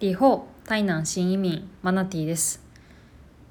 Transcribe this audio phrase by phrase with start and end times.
[0.00, 2.62] リホー台南新移民マナティです。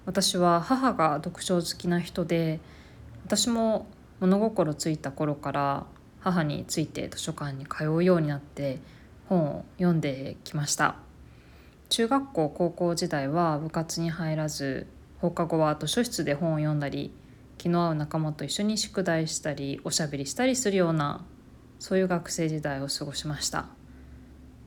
[0.05, 2.61] 私は母が読書好きな人で
[3.25, 3.85] 私も
[4.21, 5.85] 物心ついた頃から
[6.21, 8.79] 母について図書館に通うようになって
[9.27, 10.95] 本を読んできました。
[11.89, 14.87] 中学校高校時代は部活に入らず
[15.19, 17.11] 放課後は図書室で本を読んだり
[17.57, 21.25] 気の合う仲間と一緒に宿題したりおしゃべりしたりするような
[21.77, 23.65] そういう学生時代を過ごしました。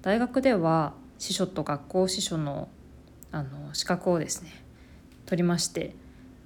[0.02, 2.68] 大学では司書と学校司書の
[3.30, 4.50] あの資格をですね
[5.26, 5.94] 取りまして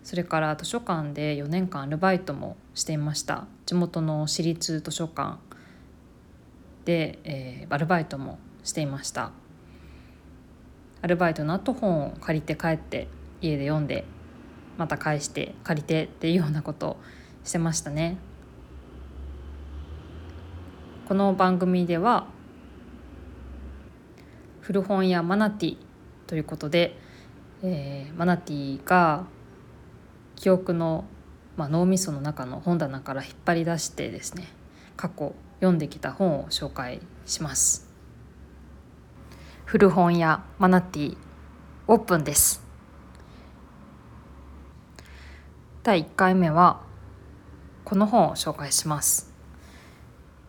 [0.02, 3.46] それから図書館で4年間アルバイトもしていました。
[3.64, 5.38] 地元の私立図書館
[6.84, 9.30] で、えー、アルバイトもしていました。
[11.00, 13.08] アルバイトの後本を借りて帰って
[13.40, 14.04] 家で読んで
[14.76, 16.96] また返して借りてっていうようなことを
[17.44, 18.18] してましたね。
[21.08, 22.26] この番組では
[24.64, 25.76] 古本屋マナティ
[26.26, 26.96] ということで、
[27.62, 29.26] えー、マナティが
[30.36, 31.04] 記憶の、
[31.58, 34.48] まあ、脳みその中の本棚から引っ張り出してですね
[34.96, 37.90] 過去読んできた本を紹介します。
[39.66, 41.16] 古本屋マナティ
[41.86, 42.62] オープンです。
[45.82, 46.80] 第1回目は
[47.84, 49.30] この本を紹介します。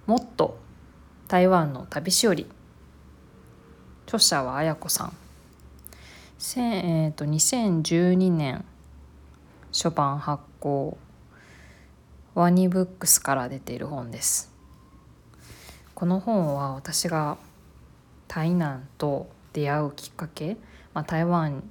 [0.06, 0.58] もっと
[1.28, 2.55] 台湾の旅しおり。
[4.16, 5.14] 著者は綾子さん。
[6.58, 8.64] えーと、と2012年
[9.74, 10.98] 初版発行
[12.34, 14.54] ワニブックスから出ている本です。
[15.94, 17.38] この本は私が
[18.30, 20.58] 台南と出会うきっかけ、
[20.94, 21.64] まあ、台湾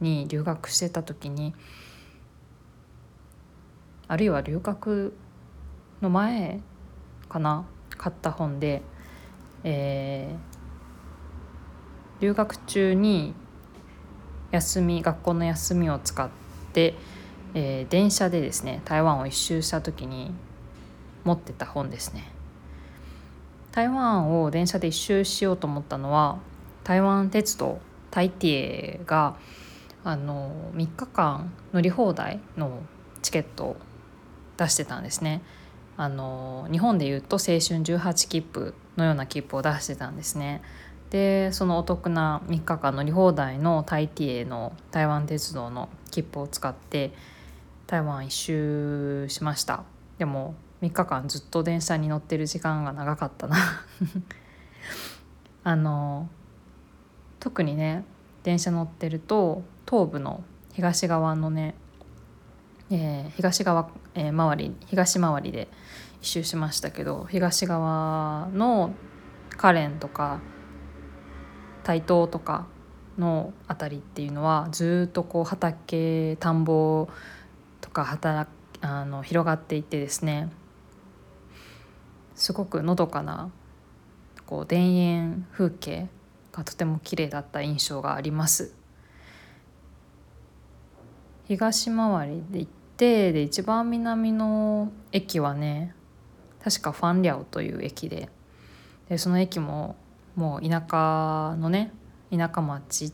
[0.00, 1.54] に留学してた時に
[4.08, 5.16] あるいは留学
[6.02, 6.60] の前
[7.28, 8.82] かな買った本で、
[9.62, 10.53] えー、
[12.24, 13.34] 留学中に
[14.50, 16.28] 休み学校の休みを使っ
[16.72, 16.94] て
[17.54, 20.32] えー、電車でですね台湾を一周した時に
[21.22, 22.24] 持ってた本ですね。
[23.72, 26.38] 台湾を電車で一周しようと思ったのは
[26.84, 29.36] 台湾鉄道台鐵が
[30.04, 32.82] あの3日間乗り放題の
[33.22, 33.76] チケットを
[34.56, 35.40] 出してたんですね。
[35.96, 40.60] あの日本でいうと青春18切符のような切符を出してたんですね。
[41.14, 47.12] でそのお得な3日間乗り放題の台鐵の台湾鉄道の切符を使って
[47.86, 49.84] 台湾一周しました。
[50.18, 53.56] でも3日間ずっと電車に乗ってる時間が長かったな。
[55.62, 56.28] あの
[57.38, 58.04] 特にね
[58.42, 60.42] 電車乗ってると東部の
[60.72, 61.76] 東側のね、
[62.90, 65.68] えー、東側、えー、周り東回りで
[66.20, 68.92] 一周しましたけど東側の
[69.50, 70.40] カレンとか
[71.84, 72.66] 台東とか
[73.18, 77.08] の辺りっていうのはずっとこう畑田んぼ
[77.80, 78.50] とか働
[78.80, 80.50] あの広がっていてですね
[82.34, 83.50] すごくのどかな
[84.46, 86.08] こう田園風景
[86.52, 88.74] がとても綺麗だった印象があります。
[91.46, 95.94] 東回りで行ってで一番南の駅はね
[96.62, 98.30] 確かファンリャオという駅で
[99.10, 99.96] でその駅も
[100.36, 101.92] もう田舎のね
[102.30, 103.12] 田舎町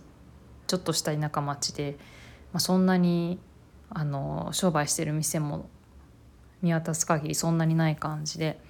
[0.67, 1.97] ちょっとした田舎町で、
[2.53, 3.39] まあ、そんなに
[3.91, 5.69] あの商売してる店も
[6.63, 8.61] 見渡す限りそんなにない感じで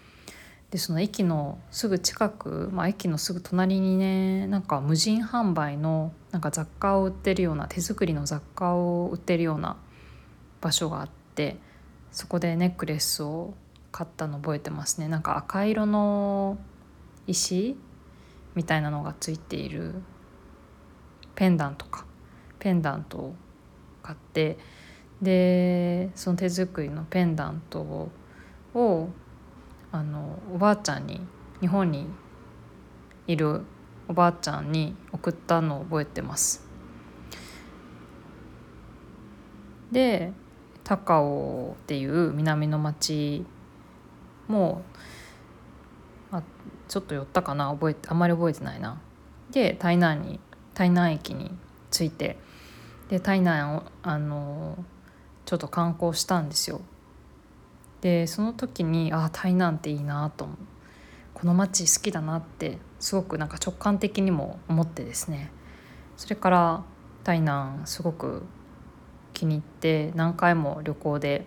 [0.71, 9.77] でその駅のすぐ近く、まあ、駅のすぐ隣にねなんか無人販売のなんか雑貨を売ってるような手作りの雑貨を売ってるような
[10.61, 11.57] 場所があって
[12.13, 13.55] そこでネックレスを
[13.91, 15.09] 買ったの覚えてますね。
[15.09, 16.59] なんか赤色の
[17.27, 17.77] 石
[18.55, 19.95] みたいなのがついている
[21.35, 22.05] ペンダントか
[22.59, 23.35] ペンダントを
[24.03, 24.59] 買って
[25.23, 27.81] でその手作りのペンダント
[28.75, 29.09] を
[29.93, 31.21] あのおばあちゃんに
[31.61, 32.07] 日本に
[33.27, 33.63] いる
[34.09, 36.67] おばあちゃんに送ったのを覚えてます。
[39.93, 40.33] で
[40.85, 43.45] 高尾っていう南の町
[44.49, 44.83] も
[46.33, 46.43] あ
[46.89, 49.01] ちょっと寄ったかな覚えてあんまり覚えてないな。
[49.51, 50.41] で台南に
[50.75, 51.51] 台南駅に
[51.91, 52.39] 着いて
[53.09, 54.85] で台南をあの
[55.45, 56.81] ちょっと観光したんですよ。
[58.01, 60.49] でその時にああ台南っていいなと
[61.35, 65.51] この街好きだなってすごくなんか直感的にも思ってですね
[66.17, 66.85] それから
[67.25, 68.45] 台南すごく
[69.33, 71.47] 気に入って何回も旅行で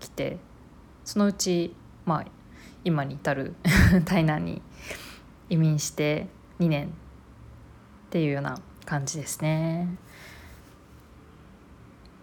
[0.00, 0.38] 来て
[1.04, 1.74] そのうち
[2.04, 2.26] まあ
[2.88, 3.54] 今に至る
[4.06, 4.62] 台南に
[5.50, 6.26] 移民して
[6.58, 6.90] 2年っ
[8.10, 9.88] ていうような感じですね。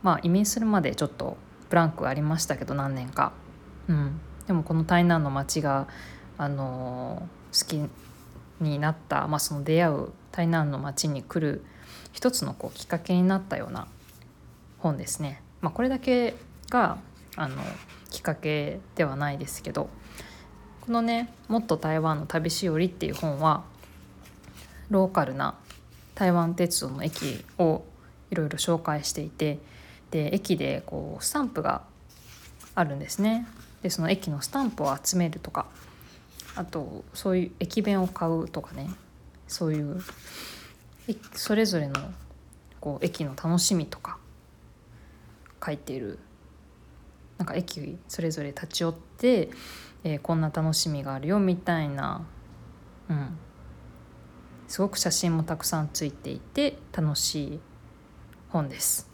[0.01, 1.37] まあ移民するまでちょっと
[1.69, 3.31] ブランクありましたけど何年か。
[3.87, 5.87] うん、でもこの台南の街が、
[6.37, 7.79] あの好き
[8.59, 11.63] になった、まあ、その出会う台南の街に来る
[12.11, 13.87] 一つのこうきっかけになったような
[14.79, 15.41] 本ですね。
[15.61, 16.35] まあ、これだけ
[16.69, 16.97] が
[17.35, 17.61] あの
[18.09, 19.89] きっかけではないですけど
[20.85, 23.63] このね「もっと台湾の旅しおり」っていう本は
[24.89, 25.55] ローカルな
[26.13, 27.83] 台湾鉄道の駅を
[28.29, 29.59] いろいろ紹介していて
[30.11, 31.81] で駅でこうスタンプが
[32.75, 33.47] あるんですね。
[33.81, 35.65] でその駅のスタンプを集めるとか
[36.55, 38.89] あとそういう駅弁を買うとかね
[39.47, 40.01] そういう
[41.33, 41.95] それぞれの
[42.79, 44.17] こう駅の楽しみとか
[45.63, 46.19] 書いている
[47.37, 49.49] なんか駅それぞれ立ち寄って、
[50.05, 52.23] えー、こんな楽しみがあるよみたいな、
[53.09, 53.37] うん、
[54.67, 57.59] すごく写真もたくさんついていて楽しい
[58.49, 59.09] 本です。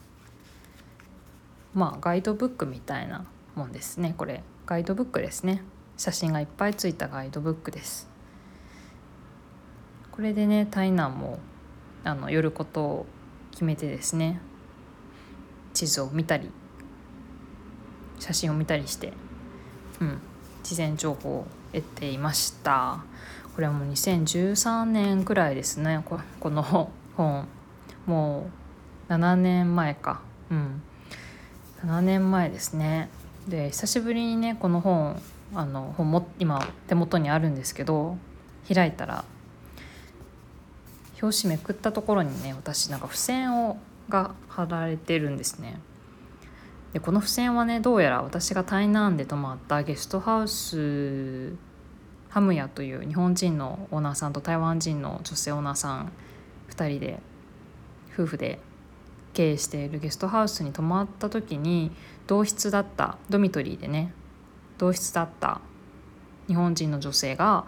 [1.73, 4.43] まあガイドブックみたいなもんですねこれ。
[4.65, 5.63] ガイドブックですね。
[5.95, 8.09] 写真がいっぱいついたガイドブックです。
[10.11, 11.39] これでね台南も
[12.03, 13.05] あの寄ることを
[13.51, 14.41] 決めてですね
[15.73, 16.49] 地図を見たり
[18.19, 19.13] 写真を見たりして、
[20.01, 20.21] うん、
[20.63, 23.03] 事前情報を得ていました。
[23.55, 26.03] これはもう2013年くらいですね。
[26.05, 26.63] この
[27.15, 27.47] 本。
[28.05, 28.49] も
[29.09, 30.21] う7年前か。
[30.49, 30.81] うん。
[31.85, 33.09] 7年前ですね。
[33.47, 35.21] で久しぶりにねこの本
[35.53, 38.17] あの本も今手元にあるんですけど
[38.71, 39.25] 開いたら
[41.21, 43.77] 表紙めくったところにね私なんか付箋を
[44.09, 45.79] が貼られてるんですね。
[46.93, 51.55] でこの付箋はねどうやら私が台南で泊まったゲストハウス
[52.29, 56.11] ハムヤという日本人のオーナーさんと台湾人の女性オーナーさん
[56.69, 57.19] 2人で
[58.13, 58.59] 夫婦で
[59.33, 61.91] 経営しているゲストハウスに泊まった時に
[62.27, 64.13] 同室だったドミトリーでね
[64.77, 65.61] 同室だった
[66.47, 67.65] 日本人の女性が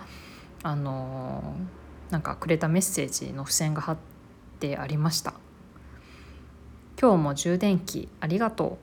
[0.63, 1.55] あの
[2.09, 3.97] なんかくれたメッセージの付箋が貼っ
[4.59, 5.33] てありました
[6.99, 8.82] 「今日も充電器ありがとう」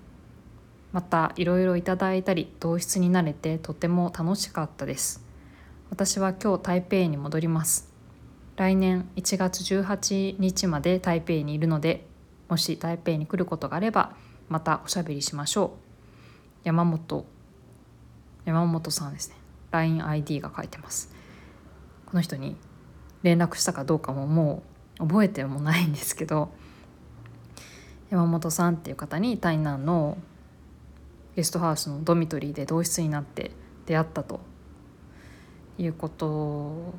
[0.92, 5.24] またいろいろいただいたり同室になれてとても楽しかったです。
[5.90, 7.92] 私は今日台北に戻ります。
[8.56, 12.06] 来年1月18日まで台北にいるので
[12.48, 14.14] もし台北に来ることがあれば
[14.48, 15.78] またおしゃべりしましょう。
[16.64, 17.24] 山本
[18.44, 19.36] 山本さんですね。
[19.72, 21.14] LINEID が書いてます。
[22.06, 22.56] この人に
[23.22, 24.62] 連絡したかどうかもも
[24.98, 26.50] う覚えてもないんですけど
[28.10, 30.18] 山本さんっていう方に台南の
[31.36, 33.52] ゲストハウスのドミトリーで同室になって
[33.86, 34.40] 出会ったと
[35.78, 36.92] いうこと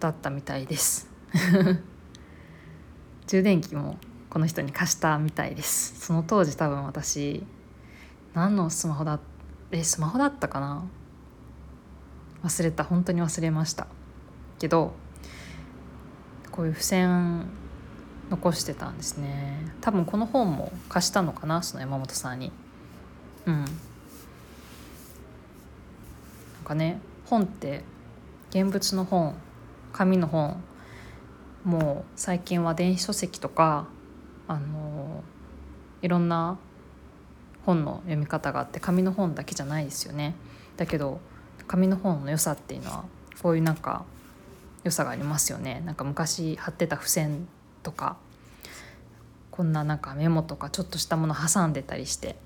[0.00, 1.08] だったみたいです。
[3.26, 3.96] 充電器も
[4.30, 6.00] この人に貸したみたいです。
[6.00, 7.44] その当時多分私
[8.34, 9.20] 何のスマホだ
[9.70, 10.84] えスマホだったかな？
[12.42, 12.84] 忘れた。
[12.84, 13.86] 本当に忘れました。
[14.58, 14.92] けど
[16.50, 17.46] こういう付箋
[18.30, 19.72] 残してたんですね。
[19.80, 21.62] 多分この本も貸したのかな？
[21.62, 22.52] その山本さんに。
[23.48, 23.68] うんなん
[26.64, 27.82] かね本って
[28.50, 29.34] 現物の本
[29.92, 30.62] 紙の本
[31.64, 33.86] もう最近は電子書籍とか
[34.46, 35.24] あの
[36.02, 36.58] いろんな
[37.64, 40.34] 本の読み方があって紙の本だけじゃないですよね。
[40.76, 41.20] だけど
[41.66, 43.04] 紙の本の良さっていうのは
[43.42, 44.04] こういうなんか
[44.84, 45.82] 良さがありますよね。
[45.84, 47.48] なんか昔貼ってた付箋
[47.82, 48.16] とか
[49.50, 52.36] こんななんかメモとかちょっとしたもの挟んでたりして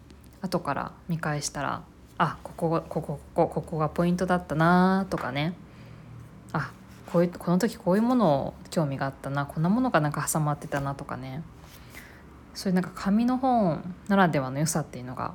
[0.43, 1.83] 後から見返したら
[2.19, 5.55] あここここここここがポイントだったなとかね。
[6.53, 6.71] あ
[7.11, 11.43] こういうこの時こういうものを興味があったなこんなものがなんか挟まってたなとかね。
[12.55, 15.33] そういうなんか紙の本ならではの良さっていうのが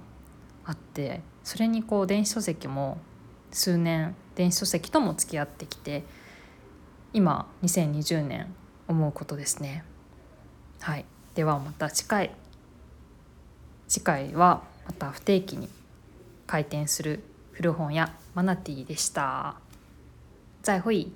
[0.66, 3.00] あってそれにこう電子書籍も
[3.52, 6.04] 数年電子書籍とも付き合ってきて
[7.14, 8.54] 今2020年
[8.88, 9.84] 思うことですね。
[10.80, 12.32] はい、ではまた次回。
[13.88, 15.70] 次回はまた不定期に
[16.48, 19.56] 開店する古本屋マナティでした。
[20.64, 21.12] 再会。